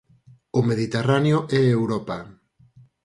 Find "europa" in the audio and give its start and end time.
1.79-2.17